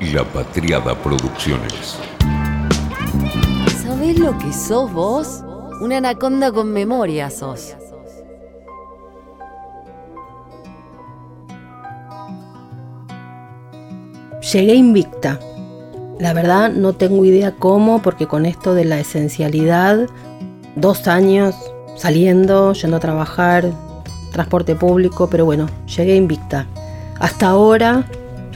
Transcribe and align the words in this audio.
La 0.00 0.22
Patriada 0.22 0.94
Producciones. 0.94 1.98
¿Sabés 3.82 4.16
lo 4.16 4.38
que 4.38 4.52
sos 4.52 4.92
vos? 4.92 5.42
Una 5.80 5.96
anaconda 5.96 6.52
con 6.52 6.72
memoria 6.72 7.30
sos. 7.30 7.74
Llegué 14.52 14.74
invicta. 14.76 15.40
La 16.20 16.32
verdad 16.32 16.70
no 16.70 16.92
tengo 16.92 17.24
idea 17.24 17.56
cómo, 17.56 18.00
porque 18.00 18.28
con 18.28 18.46
esto 18.46 18.74
de 18.74 18.84
la 18.84 19.00
esencialidad, 19.00 20.06
dos 20.76 21.08
años 21.08 21.56
saliendo, 21.96 22.72
yendo 22.72 22.98
a 22.98 23.00
trabajar, 23.00 23.72
transporte 24.30 24.76
público, 24.76 25.28
pero 25.28 25.44
bueno, 25.44 25.66
llegué 25.86 26.14
invicta. 26.14 26.66
Hasta 27.18 27.48
ahora, 27.48 28.04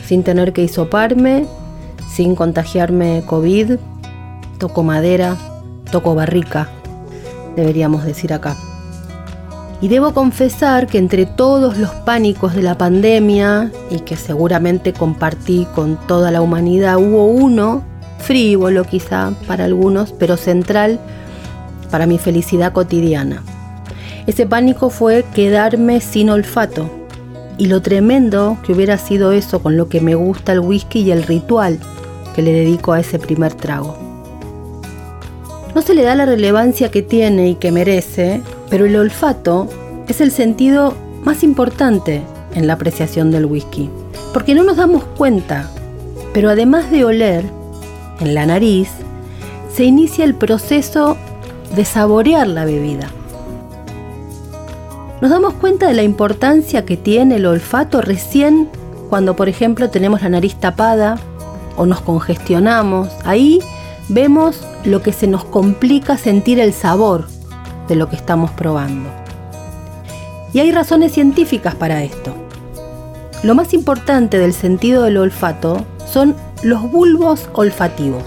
sin 0.07 0.23
tener 0.23 0.53
que 0.53 0.63
hisoparme, 0.63 1.47
sin 2.13 2.35
contagiarme 2.35 3.23
COVID, 3.27 3.77
toco 4.59 4.83
madera, 4.83 5.37
toco 5.91 6.15
barrica, 6.15 6.69
deberíamos 7.57 8.05
decir 8.05 8.33
acá. 8.33 8.57
Y 9.81 9.89
debo 9.89 10.15
confesar 10.15 10.87
que 10.87 10.99
entre 10.99 11.27
todos 11.27 11.77
los 11.77 11.91
pánicos 11.91 12.55
de 12.55 12.63
la 12.63 12.79
pandemia, 12.79 13.73
y 13.91 14.01
que 14.01 14.17
seguramente 14.17 14.93
compartí 14.93 15.67
con 15.75 15.97
toda 16.07 16.31
la 16.31 16.41
humanidad, 16.41 16.99
hubo 16.99 17.27
uno, 17.27 17.83
frívolo 18.19 18.85
quizá 18.85 19.33
para 19.49 19.65
algunos, 19.65 20.13
pero 20.13 20.37
central 20.37 21.01
para 21.91 22.07
mi 22.07 22.19
felicidad 22.19 22.73
cotidiana. 22.73 23.43
Ese 24.27 24.47
pánico 24.47 24.89
fue 24.89 25.25
quedarme 25.35 26.01
sin 26.01 26.31
olfato. 26.31 27.02
Y 27.59 27.67
lo 27.67 27.83
tremendo 27.83 28.59
que 28.65 28.73
hubiera 28.73 28.99
sido 28.99 29.33
eso 29.33 29.63
con 29.63 29.77
lo 29.77 29.89
que 29.89 30.01
me 30.01 30.15
gusta 30.15 30.53
el 30.53 30.61
whisky 30.61 31.01
y 31.01 31.11
el 31.11 31.23
ritual 31.23 31.79
que 32.35 32.43
le 32.43 32.53
dedico 32.53 32.93
a 32.93 33.01
ese 33.01 33.19
primer 33.19 33.55
trago. 33.55 33.97
No 35.75 35.83
se 35.83 35.95
le 35.95 36.03
da 36.03 36.15
la 36.15 36.27
relevancia 36.27 36.91
que 36.91 37.03
tiene 37.03 37.49
y 37.49 37.55
que 37.55 37.73
merece, 37.73 38.43
pero 38.69 38.85
el 38.85 38.97
olfato 38.97 39.69
es 40.09 40.21
el 40.21 40.31
sentido 40.31 40.95
más 41.25 41.43
importante 41.43 42.23
en 42.55 42.67
la 42.67 42.75
apreciación 42.75 43.31
del 43.31 43.47
whisky, 43.47 43.89
porque 44.35 44.55
no 44.55 44.65
nos 44.65 44.77
damos 44.77 45.05
cuenta, 45.05 45.71
pero 46.35 46.51
además 46.51 46.91
de 46.91 47.05
oler, 47.05 47.45
en 48.21 48.35
la 48.35 48.45
nariz, 48.47 48.89
se 49.75 49.85
inicia 49.85 50.25
el 50.25 50.35
proceso 50.35 51.17
de 51.75 51.85
saborear 51.85 52.47
la 52.47 52.65
bebida. 52.65 53.11
Nos 55.23 55.31
damos 55.31 55.55
cuenta 55.55 55.87
de 55.87 55.95
la 55.95 56.03
importancia 56.03 56.85
que 56.85 56.97
tiene 56.97 57.37
el 57.37 57.47
olfato 57.47 58.01
recién 58.01 58.69
cuando, 59.09 59.37
por 59.37 59.49
ejemplo, 59.49 59.89
tenemos 59.89 60.21
la 60.23 60.31
nariz 60.31 60.57
tapada 60.57 61.17
o 61.77 61.87
nos 61.87 62.01
congestionamos. 62.01 63.09
Ahí 63.25 63.61
vemos 64.09 64.67
lo 64.85 65.01
que 65.01 65.13
se 65.13 65.29
nos 65.29 65.45
complica 65.45 66.17
sentir 66.19 66.59
el 66.59 66.73
sabor 66.73 67.29
de 67.87 67.95
lo 67.95 68.09
que 68.09 68.17
estamos 68.17 68.51
probando. 68.51 69.09
Y 70.53 70.59
hay 70.59 70.73
razones 70.73 71.13
científicas 71.13 71.77
para 71.77 72.03
esto. 72.03 72.35
Lo 73.45 73.55
más 73.55 73.75
importante 73.75 74.41
del 74.41 74.53
sentido 74.53 75.05
del 75.05 75.19
olfato 75.19 75.87
son 76.05 76.35
los 76.65 76.91
bulbos 76.91 77.49
olfativos. 77.53 78.25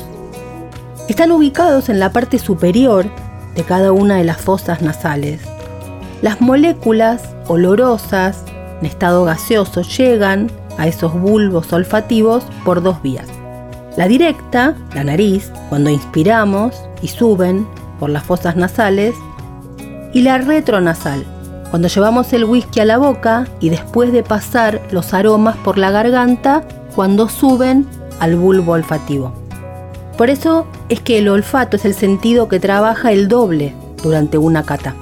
Están 1.10 1.34
ubicados 1.34 1.90
en 1.90 2.00
la 2.00 2.14
parte 2.14 2.40
superior 2.40 3.06
de 3.54 3.64
cada 3.64 3.92
una 3.92 4.16
de 4.16 4.24
las 4.24 4.40
fosas 4.40 4.82
nasales 4.82 5.42
las 6.26 6.42
moléculas 6.42 7.22
olorosas 7.48 8.46
en 8.80 8.88
estado 8.88 9.26
gaseoso 9.26 9.84
llegan 9.84 10.50
a 10.80 10.88
esos 10.88 11.14
bulbos 11.14 11.72
olfativos 11.72 12.44
por 12.64 12.82
dos 12.82 13.00
vías. 13.04 13.28
La 13.96 14.08
directa, 14.08 14.76
la 14.96 15.04
nariz, 15.04 15.52
cuando 15.70 15.92
inspiramos 15.92 16.82
y 17.04 17.10
suben 17.10 17.68
por 18.00 18.10
las 18.10 18.24
fosas 18.24 18.56
nasales, 18.56 19.14
y 20.16 20.24
la 20.24 20.40
retronasal, 20.40 21.24
cuando 21.70 21.90
llevamos 21.90 22.34
el 22.34 22.46
whisky 22.46 22.80
a 22.80 22.86
la 22.86 22.98
boca 22.98 23.46
y 23.60 23.70
después 23.70 24.12
de 24.12 24.24
pasar 24.24 24.82
los 24.90 25.14
aromas 25.14 25.58
por 25.58 25.78
la 25.78 25.92
garganta, 25.92 26.64
cuando 26.96 27.30
suben 27.30 27.86
al 28.20 28.36
bulbo 28.36 28.72
olfativo. 28.72 29.32
Por 30.18 30.32
eso 30.32 30.66
es 30.90 31.02
que 31.02 31.20
el 31.20 31.28
olfato 31.28 31.78
es 31.78 31.86
el 31.86 31.94
sentido 31.94 32.48
que 32.48 32.60
trabaja 32.60 33.12
el 33.12 33.28
doble 33.28 33.76
durante 34.02 34.40
una 34.40 34.64
cata. 34.64 34.96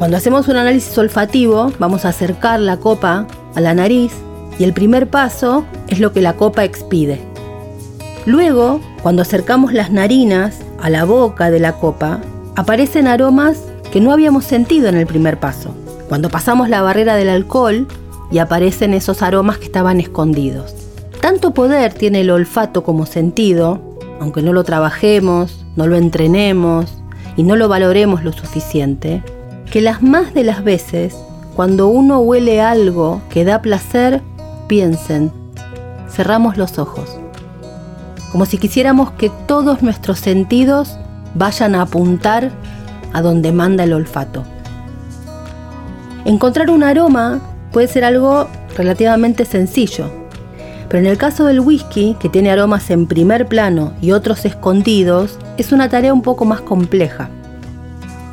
Cuando 0.00 0.16
hacemos 0.16 0.48
un 0.48 0.56
análisis 0.56 0.96
olfativo, 0.96 1.70
vamos 1.78 2.06
a 2.06 2.08
acercar 2.08 2.58
la 2.58 2.78
copa 2.78 3.26
a 3.54 3.60
la 3.60 3.74
nariz 3.74 4.10
y 4.58 4.64
el 4.64 4.72
primer 4.72 5.10
paso 5.10 5.66
es 5.88 6.00
lo 6.00 6.14
que 6.14 6.22
la 6.22 6.36
copa 6.36 6.64
expide. 6.64 7.20
Luego, 8.24 8.80
cuando 9.02 9.20
acercamos 9.20 9.74
las 9.74 9.90
narinas 9.90 10.60
a 10.80 10.88
la 10.88 11.04
boca 11.04 11.50
de 11.50 11.60
la 11.60 11.74
copa, 11.74 12.22
aparecen 12.56 13.08
aromas 13.08 13.58
que 13.92 14.00
no 14.00 14.10
habíamos 14.10 14.44
sentido 14.44 14.88
en 14.88 14.96
el 14.96 15.06
primer 15.06 15.38
paso. 15.38 15.74
Cuando 16.08 16.30
pasamos 16.30 16.70
la 16.70 16.80
barrera 16.80 17.14
del 17.16 17.28
alcohol 17.28 17.86
y 18.32 18.38
aparecen 18.38 18.94
esos 18.94 19.20
aromas 19.20 19.58
que 19.58 19.66
estaban 19.66 20.00
escondidos. 20.00 20.74
Tanto 21.20 21.52
poder 21.52 21.92
tiene 21.92 22.22
el 22.22 22.30
olfato 22.30 22.84
como 22.84 23.04
sentido, 23.04 23.98
aunque 24.18 24.40
no 24.40 24.54
lo 24.54 24.64
trabajemos, 24.64 25.66
no 25.76 25.86
lo 25.86 25.96
entrenemos 25.96 26.86
y 27.36 27.42
no 27.42 27.54
lo 27.54 27.68
valoremos 27.68 28.24
lo 28.24 28.32
suficiente, 28.32 29.22
que 29.70 29.80
las 29.80 30.02
más 30.02 30.34
de 30.34 30.42
las 30.42 30.64
veces, 30.64 31.16
cuando 31.54 31.86
uno 31.88 32.18
huele 32.18 32.60
algo 32.60 33.22
que 33.30 33.44
da 33.44 33.62
placer, 33.62 34.20
piensen, 34.66 35.30
cerramos 36.10 36.56
los 36.56 36.78
ojos, 36.78 37.08
como 38.32 38.46
si 38.46 38.58
quisiéramos 38.58 39.12
que 39.12 39.30
todos 39.46 39.82
nuestros 39.82 40.18
sentidos 40.18 40.96
vayan 41.36 41.76
a 41.76 41.82
apuntar 41.82 42.50
a 43.12 43.22
donde 43.22 43.52
manda 43.52 43.84
el 43.84 43.92
olfato. 43.92 44.42
Encontrar 46.24 46.70
un 46.70 46.82
aroma 46.82 47.40
puede 47.72 47.86
ser 47.86 48.04
algo 48.04 48.48
relativamente 48.76 49.44
sencillo, 49.44 50.10
pero 50.88 50.98
en 50.98 51.06
el 51.06 51.16
caso 51.16 51.44
del 51.44 51.60
whisky, 51.60 52.16
que 52.18 52.28
tiene 52.28 52.50
aromas 52.50 52.90
en 52.90 53.06
primer 53.06 53.46
plano 53.46 53.92
y 54.00 54.10
otros 54.10 54.44
escondidos, 54.44 55.38
es 55.58 55.70
una 55.70 55.88
tarea 55.88 56.12
un 56.12 56.22
poco 56.22 56.44
más 56.44 56.60
compleja 56.60 57.30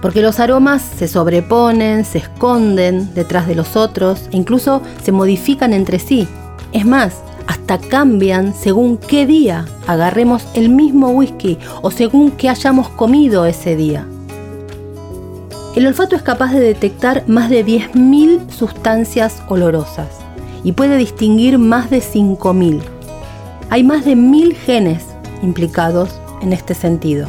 porque 0.02 0.22
los 0.22 0.40
aromas 0.40 0.82
se 0.82 1.08
sobreponen, 1.08 2.06
se 2.06 2.20
esconden 2.20 3.14
detrás 3.14 3.48
de 3.48 3.56
los 3.56 3.76
otros 3.76 4.30
e 4.32 4.38
incluso 4.38 4.82
se 5.04 5.12
modifican 5.12 5.74
entre 5.74 6.00
sí. 6.00 6.28
Es 6.72 6.86
más, 6.86 7.22
hasta 7.48 7.78
cambian 7.78 8.54
según 8.54 8.98
qué 8.98 9.26
día 9.26 9.66
agarremos 9.88 10.46
el 10.54 10.70
mismo 10.70 11.10
whisky 11.10 11.58
o 11.82 11.92
según 11.92 12.32
qué 12.32 12.50
hayamos 12.50 12.90
comido 12.90 13.46
ese 13.46 13.76
día. 13.76 14.06
El 15.76 15.86
olfato 15.86 16.16
es 16.16 16.24
capaz 16.24 16.54
de 16.54 16.60
detectar 16.60 17.24
más 17.28 17.50
de 17.50 17.66
10.000 17.66 18.50
sustancias 18.50 19.42
olorosas 19.48 20.08
y 20.64 20.72
puede 20.72 20.98
distinguir 20.98 21.60
más 21.60 21.90
de 21.90 22.00
5.000. 22.00 22.82
Hay 23.70 23.84
más 23.84 24.04
de 24.06 24.16
1.000 24.16 24.56
genes 24.56 25.06
implicados 25.44 26.10
en 26.42 26.54
este 26.54 26.74
sentido 26.74 27.28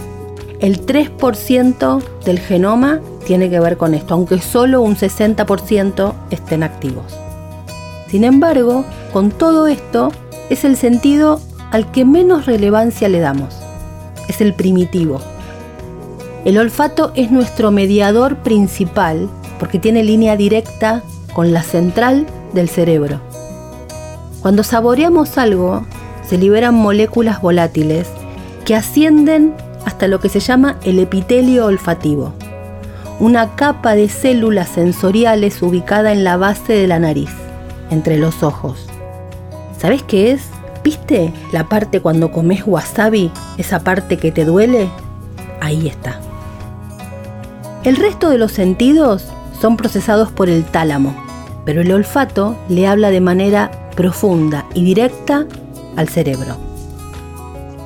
el 0.60 0.84
3% 0.84 2.02
del 2.24 2.38
genoma 2.40 3.00
tiene 3.26 3.48
que 3.50 3.60
ver 3.60 3.76
con 3.76 3.94
esto, 3.94 4.14
aunque 4.14 4.40
solo 4.40 4.80
un 4.82 4.96
60% 4.96 6.14
estén 6.30 6.62
activos. 6.62 7.16
Sin 8.08 8.24
embargo, 8.24 8.84
con 9.12 9.30
todo 9.30 9.66
esto, 9.66 10.10
es 10.50 10.64
el 10.64 10.76
sentido 10.76 11.40
al 11.70 11.90
que 11.90 12.04
menos 12.04 12.46
relevancia 12.46 13.08
le 13.08 13.20
damos. 13.20 13.54
Es 14.28 14.40
el 14.40 14.54
primitivo. 14.54 15.20
El 16.44 16.58
olfato 16.58 17.12
es 17.14 17.30
nuestro 17.30 17.70
mediador 17.70 18.36
principal 18.38 19.28
porque 19.58 19.78
tiene 19.78 20.02
línea 20.02 20.36
directa 20.36 21.02
con 21.34 21.52
la 21.52 21.62
central 21.62 22.26
del 22.52 22.68
cerebro. 22.68 23.20
Cuando 24.40 24.62
saboreamos 24.62 25.36
algo, 25.36 25.84
se 26.26 26.38
liberan 26.38 26.74
moléculas 26.74 27.42
volátiles 27.42 28.08
que 28.64 28.74
ascienden 28.74 29.54
hasta 29.88 30.06
lo 30.06 30.20
que 30.20 30.28
se 30.28 30.40
llama 30.40 30.76
el 30.84 30.98
epitelio 30.98 31.64
olfativo, 31.64 32.34
una 33.20 33.56
capa 33.56 33.94
de 33.94 34.10
células 34.10 34.68
sensoriales 34.68 35.62
ubicada 35.62 36.12
en 36.12 36.24
la 36.24 36.36
base 36.36 36.74
de 36.74 36.86
la 36.86 36.98
nariz, 36.98 37.30
entre 37.88 38.18
los 38.18 38.42
ojos. 38.42 38.86
¿Sabes 39.78 40.02
qué 40.02 40.32
es? 40.32 40.50
¿Viste 40.84 41.32
la 41.54 41.70
parte 41.70 42.02
cuando 42.02 42.30
comes 42.30 42.64
wasabi? 42.66 43.32
Esa 43.56 43.80
parte 43.80 44.18
que 44.18 44.30
te 44.30 44.44
duele. 44.44 44.90
Ahí 45.62 45.88
está. 45.88 46.20
El 47.82 47.96
resto 47.96 48.28
de 48.28 48.36
los 48.36 48.52
sentidos 48.52 49.24
son 49.58 49.78
procesados 49.78 50.30
por 50.30 50.50
el 50.50 50.66
tálamo, 50.66 51.16
pero 51.64 51.80
el 51.80 51.90
olfato 51.92 52.58
le 52.68 52.86
habla 52.86 53.08
de 53.08 53.22
manera 53.22 53.70
profunda 53.96 54.66
y 54.74 54.84
directa 54.84 55.46
al 55.96 56.10
cerebro. 56.10 56.67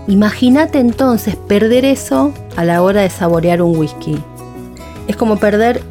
Imagínate 0.09 0.79
entonces 0.81 1.37
perder 1.37 1.85
eso 1.85 2.33
a 2.57 2.65
la 2.65 2.83
hora 2.83 3.03
de 3.03 3.11
saborear 3.11 3.63
un 3.63 3.77
whisky. 3.77 4.19
Es 5.07 5.17
como 5.17 5.37
perder 5.37 5.83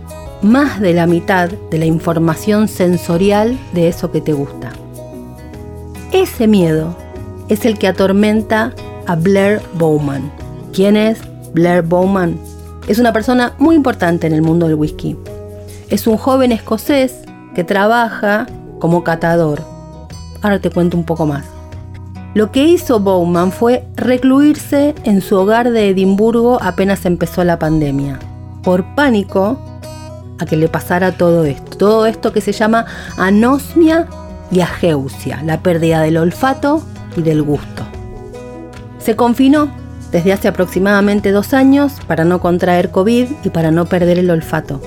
más 0.42 0.82
de 0.82 0.94
la 0.94 1.08
mitad 1.08 1.50
de 1.50 1.78
la 1.78 1.86
información 1.86 2.68
sensorial 2.68 3.58
de 3.74 3.88
eso 3.88 4.12
que 4.12 4.22
te 4.22 4.34
gusta. 4.34 4.72
Ese 6.12 6.48
miedo 6.48 6.96
es 7.48 7.64
el 7.64 7.78
que 7.78 7.88
atormenta 7.88 8.74
a 9.08 9.16
Blair 9.16 9.62
Bowman. 9.76 10.32
¿Quién 10.74 10.98
es 10.98 11.20
Blair 11.54 11.82
Bowman? 11.82 12.38
Es 12.88 13.00
una 13.00 13.14
persona 13.14 13.54
muy 13.60 13.76
importante 13.76 14.28
en 14.28 14.34
el 14.34 14.42
mundo 14.42 14.68
del 14.68 14.76
whisky. 14.76 15.18
Es 15.90 16.08
un 16.08 16.18
joven 16.18 16.52
escocés 16.52 17.20
que 17.56 17.64
trabaja 17.64 18.48
como 18.80 19.04
catador. 19.04 19.62
Ahora 20.42 20.60
te 20.60 20.70
cuento 20.70 20.98
un 20.98 21.06
poco 21.06 21.26
más. 21.26 21.51
Lo 22.34 22.52
que 22.52 22.64
hizo 22.64 23.02
Bowman 23.02 23.52
fue 23.52 23.86
recluirse 23.96 24.96
en 25.04 25.22
su 25.22 25.36
hogar 25.36 25.72
de 25.72 25.90
Edimburgo 25.90 26.60
apenas 26.62 27.06
empezó 27.06 27.44
la 27.44 27.60
pandemia, 27.60 28.20
por 28.64 28.96
pánico 28.96 29.60
a 30.40 30.46
que 30.46 30.56
le 30.56 30.70
pasara 30.70 31.12
todo 31.12 31.44
esto. 31.44 31.78
Todo 31.78 32.06
esto 32.06 32.32
que 32.32 32.40
se 32.40 32.54
llama 32.54 32.86
anosmia 33.18 34.08
y 34.50 34.62
ageusia, 34.62 35.42
la 35.44 35.60
pérdida 35.60 36.02
del 36.02 36.16
olfato 36.16 36.82
y 37.18 37.22
del 37.22 37.44
gusto. 37.44 37.84
Se 39.00 39.18
confinó 39.18 39.70
desde 40.14 40.32
hace 40.32 40.48
aproximadamente 40.48 41.32
dos 41.32 41.54
años 41.54 41.94
para 42.08 42.24
no 42.24 42.40
contraer 42.40 42.92
COVID 42.92 43.28
y 43.44 43.50
para 43.50 43.72
no 43.72 43.86
perder 43.86 44.20
el 44.20 44.30
olfato. 44.30 44.82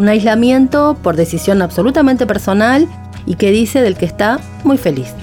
Un 0.00 0.08
aislamiento 0.08 0.96
por 1.00 1.14
decisión 1.14 1.62
absolutamente 1.62 2.26
personal 2.26 2.88
y 3.24 3.36
que 3.36 3.52
dice 3.52 3.82
del 3.82 3.96
que 3.96 4.06
está 4.06 4.40
muy 4.64 4.78
feliz, 4.78 5.14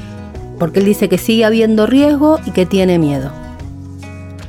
porque 0.58 0.80
él 0.80 0.86
dice 0.86 1.10
que 1.10 1.18
sigue 1.18 1.46
habiendo 1.46 1.86
riesgo 1.86 2.40
y 2.46 2.52
que 2.52 2.66
tiene 2.66 3.00
miedo. 3.00 3.32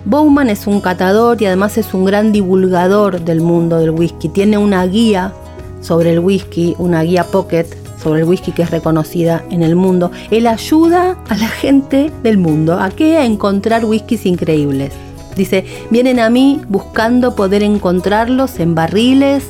Bowman 0.05 0.51
es 0.51 0.69
un 0.69 0.81
catador 0.81 1.43
y 1.43 1.47
además 1.47 1.79
es 1.79 1.93
un 1.93 2.05
gran 2.05 2.33
divulgador 2.33 3.21
del 3.23 3.41
mundo 3.41 3.79
del 3.79 3.91
whisky. 3.91 4.29
Tiene 4.29 4.57
una 4.57 4.87
guía 4.87 5.33
sobre 5.81 6.13
el 6.13 6.21
whisky, 6.21 6.77
una 6.79 7.03
guía 7.03 7.25
pocket 7.25 7.67
sobre 8.01 8.21
el 8.21 8.29
whisky 8.29 8.53
que 8.53 8.63
es 8.63 8.71
reconocida 8.71 9.45
en 9.51 9.65
el 9.65 9.75
mundo. 9.75 10.13
Él 10.31 10.47
ayuda 10.47 11.19
a 11.29 11.37
la 11.37 11.49
gente 11.49 12.13
del 12.23 12.39
mundo 12.39 12.79
a 12.79 12.91
que 12.91 13.17
a 13.17 13.25
encontrar 13.25 13.85
whiskies 13.85 14.27
increíbles. 14.27 14.93
Dice, 15.35 15.65
vienen 15.91 16.21
a 16.21 16.31
mí 16.31 16.61
buscando 16.69 17.35
poder 17.35 17.63
encontrarlos 17.63 18.61
en 18.61 18.75
barriles 18.75 19.45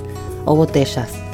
o 0.46 0.56
botellas. 0.56 1.25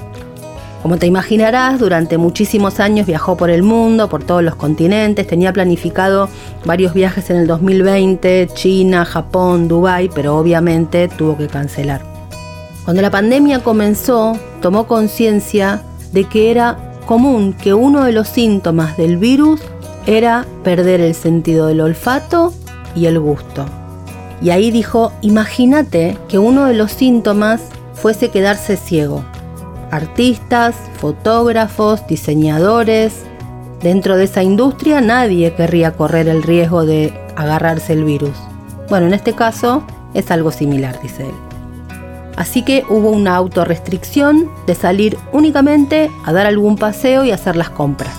Como 0.83 0.99
te 0.99 1.07
imaginarás, 1.07 1.79
durante 1.79 2.19
muchísimos 2.19 2.81
años 2.81 3.07
viajó 3.07 3.37
por 3.37 3.51
el 3.51 3.63
mundo, 3.63 4.09
por 4.09 4.25
todos 4.25 4.43
los 4.43 4.57
continentes, 4.57 5.29
tenía 5.29 5.53
planificado 5.53 6.29
varios 6.65 6.93
viajes 6.93 7.31
en 7.31 7.37
el 7.37 7.47
2020, 7.47 8.49
China, 8.53 9.05
Japón, 9.05 9.69
Dubái, 9.69 10.11
pero 10.13 10.37
obviamente 10.37 11.07
tuvo 11.07 11.37
que 11.37 11.47
cancelar. 11.47 12.03
Cuando 12.85 13.01
la 13.01 13.13
pandemia 13.13 13.61
comenzó, 13.61 14.37
tomó 14.61 14.89
conciencia 14.89 15.83
de 16.11 16.25
que 16.25 16.51
era 16.51 16.77
común 17.07 17.53
que 17.53 17.75
uno 17.75 18.03
de 18.03 18.11
los 18.11 18.27
síntomas 18.27 18.97
del 18.97 19.19
virus 19.19 19.61
era 20.07 20.47
perder 20.65 21.01
el 21.01 21.15
sentido 21.15 21.69
del 21.69 21.81
olfato 21.81 22.53
y 22.97 23.07
el 23.07 23.21
gusto. 23.21 23.67
Y 24.43 24.51
ahí 24.51 24.73
dijo, 24.73 25.13
imagínate 25.21 26.19
que 26.29 26.41
uno 26.41 26.67
de 26.67 26.75
los 26.75 26.91
síntomas 26.91 27.63
fuese 27.95 28.31
quedarse 28.31 28.77
ciego 28.77 29.25
artistas, 29.93 30.75
fotógrafos, 30.97 32.05
diseñadores. 32.09 33.23
Dentro 33.83 34.17
de 34.17 34.25
esa 34.25 34.43
industria 34.43 35.01
nadie 35.01 35.55
querría 35.55 35.93
correr 35.93 36.29
el 36.29 36.43
riesgo 36.43 36.85
de 36.85 37.13
agarrarse 37.37 37.93
el 37.93 38.05
virus. 38.05 38.37
Bueno, 38.89 39.07
en 39.07 39.15
este 39.15 39.35
caso 39.35 39.85
es 40.15 40.31
algo 40.31 40.51
similar, 40.51 41.01
dice 41.01 41.25
él. 41.25 41.35
Así 42.37 42.63
que 42.63 42.85
hubo 42.89 43.11
una 43.11 43.37
autorrestricción 43.37 44.49
de 44.67 44.75
salir 44.75 45.19
únicamente 45.33 46.11
a 46.25 46.33
dar 46.33 46.47
algún 46.47 46.77
paseo 46.77 47.25
y 47.25 47.31
hacer 47.31 47.57
las 47.57 47.69
compras. 47.69 48.15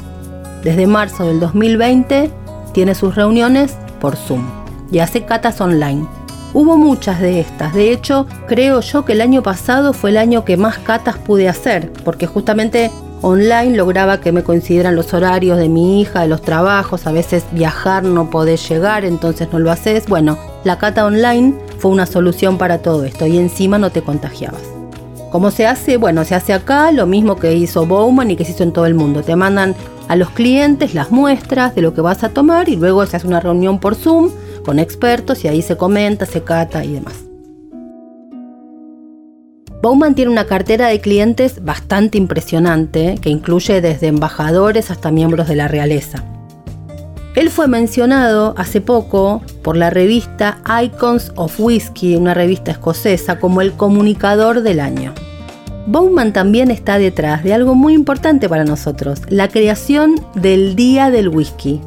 Desde 0.63 0.85
marzo 0.85 1.25
del 1.25 1.39
2020 1.39 2.31
tiene 2.71 2.93
sus 2.93 3.15
reuniones 3.15 3.75
por 3.99 4.15
Zoom 4.15 4.47
y 4.91 4.99
hace 4.99 5.25
catas 5.25 5.59
online 5.59 6.07
Hubo 6.53 6.77
muchas 6.77 7.19
de 7.19 7.39
estas, 7.39 7.73
de 7.73 7.91
hecho 7.91 8.27
creo 8.47 8.81
yo 8.81 9.05
que 9.05 9.13
el 9.13 9.21
año 9.21 9.41
pasado 9.41 9.91
fue 9.91 10.11
el 10.11 10.17
año 10.17 10.45
que 10.45 10.55
más 10.55 10.77
catas 10.77 11.17
pude 11.17 11.49
hacer, 11.49 11.91
porque 12.05 12.27
justamente 12.27 12.91
online 13.23 13.75
lograba 13.75 14.19
que 14.19 14.31
me 14.31 14.43
coincidieran 14.43 14.95
los 14.95 15.15
horarios 15.15 15.57
de 15.57 15.67
mi 15.67 15.99
hija, 15.99 16.21
de 16.21 16.27
los 16.27 16.43
trabajos, 16.43 17.07
a 17.07 17.11
veces 17.11 17.45
viajar 17.53 18.03
no 18.03 18.29
podés 18.29 18.69
llegar, 18.69 19.03
entonces 19.03 19.47
no 19.51 19.59
lo 19.59 19.71
haces. 19.71 20.05
Bueno, 20.07 20.37
la 20.63 20.77
cata 20.77 21.05
online 21.05 21.55
fue 21.79 21.89
una 21.89 22.05
solución 22.05 22.57
para 22.57 22.79
todo 22.79 23.03
esto 23.05 23.25
y 23.25 23.37
encima 23.37 23.79
no 23.79 23.91
te 23.91 24.03
contagiabas. 24.03 24.61
¿Cómo 25.31 25.49
se 25.49 25.65
hace? 25.65 25.97
Bueno, 25.97 26.23
se 26.25 26.35
hace 26.35 26.53
acá 26.53 26.91
lo 26.91 27.07
mismo 27.07 27.37
que 27.37 27.55
hizo 27.55 27.87
Bowman 27.87 28.29
y 28.29 28.35
que 28.35 28.45
se 28.45 28.51
hizo 28.51 28.61
en 28.61 28.73
todo 28.73 28.85
el 28.85 28.93
mundo. 28.93 29.23
Te 29.23 29.35
mandan 29.35 29.73
a 30.07 30.15
los 30.15 30.29
clientes 30.29 30.93
las 30.93 31.09
muestras 31.09 31.73
de 31.73 31.81
lo 31.81 31.95
que 31.95 32.01
vas 32.01 32.23
a 32.23 32.29
tomar 32.29 32.69
y 32.69 32.75
luego 32.75 33.03
se 33.07 33.17
hace 33.17 33.25
una 33.25 33.39
reunión 33.39 33.79
por 33.79 33.95
Zoom 33.95 34.29
con 34.63 34.79
expertos 34.79 35.43
y 35.43 35.47
ahí 35.47 35.61
se 35.61 35.77
comenta, 35.77 36.25
se 36.25 36.43
cata 36.43 36.83
y 36.83 36.93
demás. 36.93 37.15
Bowman 39.83 40.15
tiene 40.15 40.31
una 40.31 40.45
cartera 40.45 40.87
de 40.87 41.01
clientes 41.01 41.61
bastante 41.61 42.17
impresionante 42.17 43.17
que 43.21 43.29
incluye 43.29 43.81
desde 43.81 44.07
embajadores 44.07 44.89
hasta 44.91 45.11
miembros 45.11 45.49
de 45.49 45.57
la 45.57 45.67
realeza. 45.67 46.23
Él 47.35 47.49
fue 47.49 47.67
mencionado 47.67 48.53
hace 48.57 48.79
poco 48.79 49.41
por 49.61 49.75
la 49.75 49.89
revista 49.89 50.59
Icons 50.83 51.33
of 51.35 51.59
Whiskey, 51.59 52.15
una 52.15 52.33
revista 52.33 52.71
escocesa, 52.71 53.39
como 53.39 53.59
el 53.59 53.73
comunicador 53.73 54.61
del 54.61 54.79
año. 54.79 55.13
Bowman 55.87 56.31
también 56.31 56.71
está 56.71 56.97
detrás 56.97 57.43
de 57.43 57.53
algo 57.53 57.75
muy 57.75 57.93
importante 57.93 58.47
para 58.47 58.63
nosotros, 58.63 59.21
la 59.27 59.49
creación 59.49 60.15
del 60.35 60.77
Día 60.77 61.11
del 61.11 61.27
Whisky, 61.27 61.81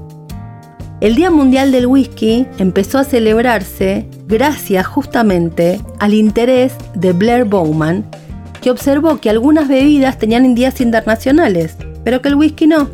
el 1.00 1.14
Día 1.14 1.31
Mundial 1.31 1.72
del 1.72 1.87
Whisky 1.87 2.46
empezó 2.58 2.98
a 2.98 3.04
celebrarse 3.04 4.08
gracias 4.26 4.87
justamente 4.87 5.81
al 5.98 6.14
interés 6.14 6.72
de 6.94 7.12
Blair 7.12 7.44
Bowman, 7.44 8.06
que 8.62 8.70
observó 8.70 9.20
que 9.20 9.28
algunas 9.28 9.69
bebidas 9.69 10.19
tenían 10.19 10.54
días 10.54 10.81
internacionales, 10.81 11.76
pero 12.02 12.22
que 12.22 12.28
el 12.28 12.37
whisky 12.37 12.66
no. 12.66 12.88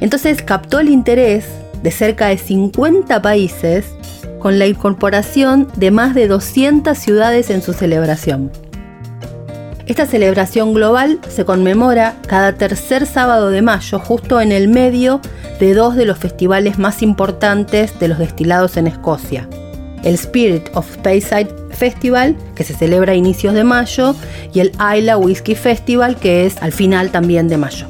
Entonces 0.00 0.42
captó 0.42 0.80
el 0.80 0.90
interés 0.90 1.46
de 1.82 1.90
cerca 1.90 2.26
de 2.26 2.36
50 2.36 3.22
países 3.22 3.86
con 4.38 4.58
la 4.58 4.66
incorporación 4.66 5.66
de 5.76 5.90
más 5.90 6.14
de 6.14 6.28
200 6.28 6.96
ciudades 6.96 7.48
en 7.48 7.62
su 7.62 7.72
celebración. 7.72 8.50
Esta 9.86 10.06
celebración 10.06 10.74
global 10.74 11.18
se 11.28 11.44
conmemora 11.44 12.16
cada 12.28 12.54
tercer 12.54 13.06
sábado 13.06 13.50
de 13.50 13.62
mayo, 13.62 13.98
justo 13.98 14.40
en 14.40 14.52
el 14.52 14.68
medio 14.68 15.20
de 15.60 15.74
dos 15.74 15.94
de 15.94 16.06
los 16.06 16.18
festivales 16.18 16.78
más 16.78 17.02
importantes 17.02 17.96
de 18.00 18.08
los 18.08 18.18
destilados 18.18 18.76
en 18.78 18.86
Escocia. 18.86 19.46
El 20.02 20.14
Spirit 20.14 20.70
of 20.74 20.90
Speyside 20.94 21.48
Festival, 21.70 22.34
que 22.54 22.64
se 22.64 22.74
celebra 22.74 23.12
a 23.12 23.16
inicios 23.16 23.52
de 23.52 23.62
mayo, 23.62 24.16
y 24.54 24.60
el 24.60 24.72
Isla 24.96 25.18
Whisky 25.18 25.54
Festival, 25.54 26.16
que 26.16 26.46
es 26.46 26.56
al 26.62 26.72
final 26.72 27.10
también 27.10 27.48
de 27.48 27.58
mayo. 27.58 27.86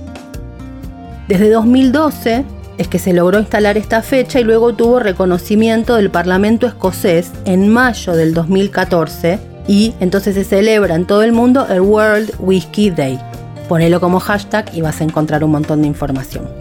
Desde 1.29 1.49
2012 1.49 2.45
es 2.77 2.89
que 2.89 2.99
se 2.99 3.13
logró 3.13 3.39
instalar 3.39 3.79
esta 3.79 4.03
fecha 4.03 4.41
y 4.41 4.45
luego 4.45 4.75
tuvo 4.75 4.99
reconocimiento 4.99 5.95
del 5.95 6.11
Parlamento 6.11 6.67
escocés 6.67 7.31
en 7.45 7.69
mayo 7.69 8.15
del 8.15 8.35
2014 8.35 9.39
y 9.69 9.95
entonces 10.01 10.35
se 10.35 10.43
celebra 10.43 10.97
en 10.97 11.07
todo 11.07 11.23
el 11.23 11.31
mundo 11.31 11.69
el 11.69 11.83
World 11.83 12.33
Whiskey 12.41 12.91
Day. 12.91 13.21
Ponelo 13.69 14.01
como 14.01 14.19
hashtag 14.19 14.75
y 14.75 14.81
vas 14.81 15.01
a 15.01 15.05
encontrar 15.05 15.45
un 15.45 15.53
montón 15.53 15.83
de 15.83 15.89
información. 15.89 16.60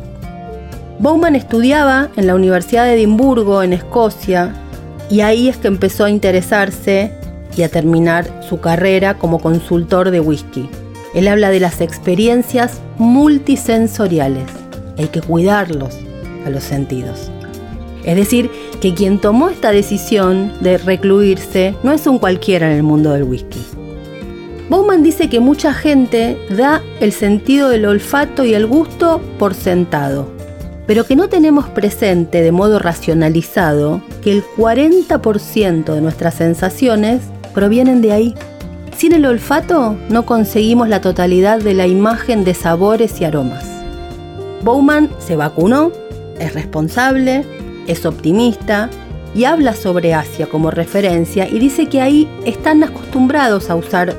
Bowman 1.00 1.38
estudiaba 1.38 2.10
en 2.18 2.28
la 2.28 2.36
Universidad 2.36 2.84
de 2.84 2.96
Edimburgo, 2.96 3.64
en 3.64 3.72
Escocia, 3.72 4.54
y 5.10 5.22
ahí 5.22 5.48
es 5.48 5.56
que 5.56 5.70
empezó 5.70 6.04
a 6.04 6.10
interesarse 6.10 7.14
y 7.56 7.64
a 7.64 7.70
terminar 7.70 8.44
su 8.48 8.60
carrera 8.60 9.18
como 9.18 9.40
consultor 9.40 10.12
de 10.12 10.20
whisky. 10.20 10.70
Él 11.16 11.30
habla 11.30 11.52
de 11.52 11.62
las 11.62 11.80
experiencias 11.80 12.82
multisensoriales. 12.98 14.50
Hay 14.98 15.08
que 15.08 15.22
cuidarlos 15.22 15.98
a 16.46 16.50
los 16.50 16.66
sentidos. 16.66 17.32
Es 18.04 18.18
decir, 18.18 18.52
que 18.82 18.94
quien 18.94 19.20
tomó 19.20 19.50
esta 19.50 19.72
decisión 19.72 20.52
de 20.60 20.78
recluirse 20.78 21.76
no 21.82 21.94
es 21.94 22.06
un 22.08 22.20
cualquiera 22.20 22.70
en 22.70 22.76
el 22.76 22.84
mundo 22.84 23.14
del 23.14 23.24
whisky. 23.24 23.66
Bowman 24.70 25.02
dice 25.02 25.30
que 25.30 25.40
mucha 25.40 25.74
gente 25.74 26.38
da 26.50 26.84
el 27.00 27.14
sentido 27.14 27.70
del 27.70 27.86
olfato 27.86 28.44
y 28.44 28.54
el 28.54 28.68
gusto 28.68 29.22
por 29.40 29.56
sentado, 29.56 30.39
pero 30.90 31.06
que 31.06 31.16
no 31.16 31.30
tenemos 31.30 31.70
presente 31.70 32.42
de 32.42 32.52
modo 32.52 32.80
racionalizado 32.80 34.02
que 34.24 34.32
el 34.32 34.44
40% 34.44 35.94
de 35.94 36.02
nuestras 36.02 36.34
sensaciones 36.34 37.22
provienen 37.54 38.02
de 38.02 38.12
ahí. 38.12 38.36
Sin 38.98 39.14
el 39.14 39.28
olfato 39.28 39.96
no 40.10 40.26
conseguimos 40.26 40.90
la 40.90 41.00
totalidad 41.00 41.60
de 41.60 41.76
la 41.76 41.86
imagen 41.86 42.44
de 42.44 42.56
sabores 42.56 43.22
y 43.22 43.26
aromas. 43.26 43.66
Bowman 44.64 45.12
se 45.20 45.36
vacunó, 45.36 45.92
es 46.40 46.56
responsable, 46.56 47.46
es 47.86 48.04
optimista 48.08 48.90
y 49.36 49.44
habla 49.44 49.76
sobre 49.76 50.16
Asia 50.16 50.48
como 50.48 50.72
referencia 50.72 51.48
y 51.48 51.60
dice 51.60 51.86
que 51.86 52.02
ahí 52.02 52.28
están 52.46 52.84
acostumbrados 52.84 53.70
a 53.70 53.76
usar 53.76 54.16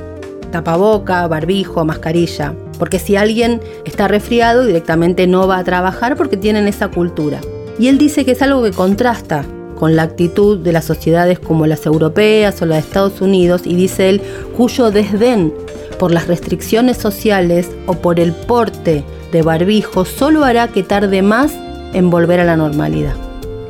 tapaboca, 0.53 1.27
barbijo, 1.27 1.83
mascarilla, 1.83 2.55
porque 2.81 2.97
si 2.97 3.15
alguien 3.15 3.61
está 3.85 4.07
resfriado 4.07 4.65
directamente 4.65 5.27
no 5.27 5.47
va 5.47 5.59
a 5.59 5.63
trabajar 5.63 6.15
porque 6.15 6.35
tienen 6.35 6.67
esa 6.67 6.87
cultura. 6.87 7.39
Y 7.77 7.89
él 7.89 7.99
dice 7.99 8.25
que 8.25 8.31
es 8.31 8.41
algo 8.41 8.63
que 8.63 8.71
contrasta 8.71 9.45
con 9.77 9.95
la 9.95 10.01
actitud 10.01 10.57
de 10.57 10.71
las 10.71 10.85
sociedades 10.85 11.37
como 11.37 11.67
las 11.67 11.85
europeas 11.85 12.59
o 12.59 12.65
las 12.65 12.77
de 12.77 12.87
Estados 12.87 13.21
Unidos, 13.21 13.61
y 13.65 13.75
dice 13.75 14.09
él, 14.09 14.21
cuyo 14.57 14.89
desdén 14.89 15.53
por 15.99 16.09
las 16.11 16.25
restricciones 16.25 16.97
sociales 16.97 17.69
o 17.85 17.93
por 17.93 18.19
el 18.19 18.31
porte 18.31 19.03
de 19.31 19.41
barbijo 19.43 20.03
solo 20.03 20.43
hará 20.43 20.67
que 20.69 20.81
tarde 20.81 21.21
más 21.21 21.53
en 21.93 22.09
volver 22.09 22.39
a 22.39 22.45
la 22.45 22.57
normalidad. 22.57 23.13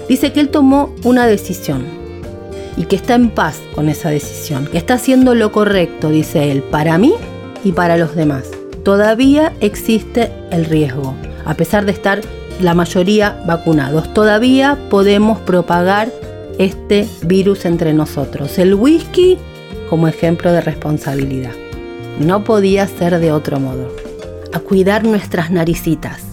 Dice 0.07 0.31
que 0.31 0.39
él 0.39 0.47
tomó 0.47 0.95
una 1.03 1.27
decisión 1.27 1.83
y 2.77 2.85
que 2.85 2.95
está 2.95 3.15
en 3.15 3.29
paz 3.29 3.59
con 3.75 3.89
esa 3.89 4.09
decisión, 4.09 4.67
que 4.67 4.77
está 4.77 4.93
haciendo 4.93 5.35
lo 5.35 5.51
correcto, 5.51 6.07
dice 6.07 6.49
él, 6.49 6.63
para 6.63 6.97
mí 6.97 7.13
y 7.65 7.73
para 7.73 7.97
los 7.97 8.15
demás. 8.15 8.60
Todavía 8.83 9.53
existe 9.59 10.31
el 10.49 10.65
riesgo, 10.65 11.13
a 11.45 11.53
pesar 11.53 11.85
de 11.85 11.91
estar 11.91 12.21
la 12.59 12.73
mayoría 12.73 13.39
vacunados. 13.45 14.13
Todavía 14.13 14.77
podemos 14.89 15.39
propagar 15.39 16.11
este 16.57 17.07
virus 17.23 17.65
entre 17.65 17.93
nosotros. 17.93 18.57
El 18.57 18.73
whisky 18.73 19.37
como 19.89 20.07
ejemplo 20.07 20.51
de 20.51 20.61
responsabilidad. 20.61 21.51
No 22.19 22.43
podía 22.43 22.87
ser 22.87 23.19
de 23.19 23.31
otro 23.31 23.59
modo. 23.59 23.89
A 24.53 24.59
cuidar 24.59 25.03
nuestras 25.03 25.51
naricitas. 25.51 26.23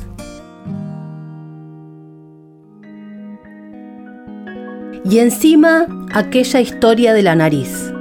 Y 5.04 5.18
encima 5.18 5.86
aquella 6.12 6.60
historia 6.60 7.14
de 7.14 7.22
la 7.22 7.34
nariz, 7.34 7.92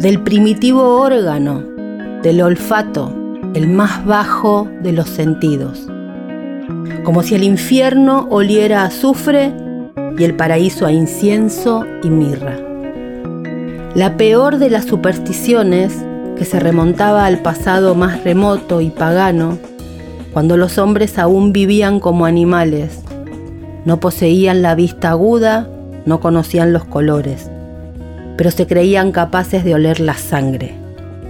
del 0.00 0.22
primitivo 0.22 1.00
órgano, 1.00 1.62
del 2.22 2.40
olfato, 2.42 3.25
el 3.56 3.66
más 3.66 4.06
bajo 4.06 4.68
de 4.82 4.92
los 4.92 5.08
sentidos 5.08 5.88
como 7.06 7.22
si 7.22 7.36
el 7.36 7.44
infierno 7.44 8.26
oliera 8.30 8.82
a 8.82 8.86
azufre 8.86 9.52
y 10.18 10.24
el 10.24 10.34
paraíso 10.34 10.86
a 10.86 10.92
incienso 10.92 11.84
y 12.02 12.10
mirra. 12.10 12.58
La 13.94 14.16
peor 14.16 14.58
de 14.58 14.70
las 14.70 14.86
supersticiones, 14.86 15.94
que 16.36 16.44
se 16.44 16.58
remontaba 16.58 17.24
al 17.24 17.42
pasado 17.42 17.94
más 17.94 18.24
remoto 18.24 18.80
y 18.80 18.90
pagano, 18.90 19.56
cuando 20.32 20.56
los 20.56 20.78
hombres 20.78 21.16
aún 21.16 21.52
vivían 21.52 22.00
como 22.00 22.26
animales, 22.26 23.02
no 23.84 24.00
poseían 24.00 24.60
la 24.60 24.74
vista 24.74 25.10
aguda, 25.10 25.70
no 26.06 26.18
conocían 26.18 26.72
los 26.72 26.84
colores, 26.86 27.52
pero 28.36 28.50
se 28.50 28.66
creían 28.66 29.12
capaces 29.12 29.64
de 29.64 29.74
oler 29.74 30.00
la 30.00 30.14
sangre 30.14 30.74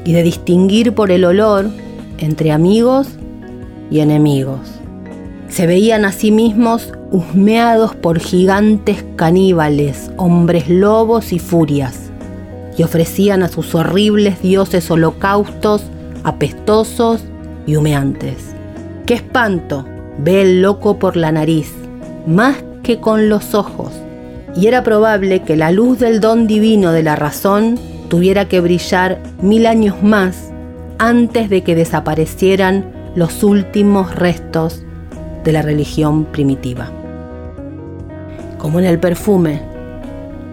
y 0.06 0.14
de 0.14 0.22
distinguir 0.22 0.94
por 0.94 1.10
el 1.10 1.26
olor 1.26 1.66
entre 2.18 2.52
amigos 2.52 3.08
y 3.90 4.00
enemigos. 4.00 4.60
Se 5.48 5.66
veían 5.66 6.04
a 6.04 6.12
sí 6.12 6.30
mismos 6.30 6.92
husmeados 7.10 7.94
por 7.94 8.18
gigantes 8.18 9.04
caníbales, 9.16 10.10
hombres 10.16 10.68
lobos 10.68 11.32
y 11.32 11.38
furias, 11.38 12.10
y 12.76 12.82
ofrecían 12.82 13.42
a 13.42 13.48
sus 13.48 13.74
horribles 13.74 14.42
dioses 14.42 14.90
holocaustos 14.90 15.82
apestosos 16.24 17.22
y 17.66 17.76
humeantes. 17.76 18.54
¡Qué 19.06 19.14
espanto! 19.14 19.86
Ve 20.18 20.42
el 20.42 20.62
loco 20.62 20.98
por 20.98 21.16
la 21.16 21.30
nariz, 21.30 21.72
más 22.26 22.56
que 22.82 22.98
con 22.98 23.28
los 23.28 23.54
ojos. 23.54 23.92
Y 24.56 24.66
era 24.66 24.82
probable 24.82 25.42
que 25.42 25.56
la 25.56 25.70
luz 25.70 25.98
del 25.98 26.20
don 26.20 26.46
divino 26.46 26.90
de 26.90 27.02
la 27.02 27.14
razón 27.14 27.78
tuviera 28.08 28.48
que 28.48 28.60
brillar 28.60 29.22
mil 29.40 29.66
años 29.66 30.02
más 30.02 30.50
antes 30.98 31.50
de 31.50 31.62
que 31.62 31.74
desaparecieran 31.74 33.12
los 33.14 33.42
últimos 33.42 34.14
restos 34.14 34.82
de 35.44 35.52
la 35.52 35.62
religión 35.62 36.24
primitiva. 36.26 36.90
Como 38.58 38.78
en 38.78 38.86
el 38.86 38.98
perfume, 38.98 39.60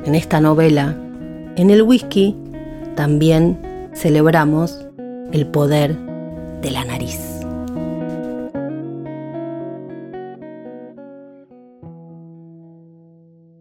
en 0.05 0.15
esta 0.15 0.39
novela, 0.39 0.95
en 1.55 1.69
el 1.69 1.81
whisky, 1.81 2.35
también 2.95 3.59
celebramos 3.93 4.85
el 5.31 5.47
poder 5.47 5.97
de 6.61 6.71
la 6.71 6.85
nariz. 6.85 7.19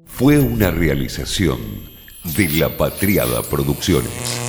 Fue 0.04 0.38
una 0.38 0.70
realización 0.70 1.58
de 2.36 2.48
La 2.50 2.76
Patriada 2.76 3.42
Producciones. 3.42 4.42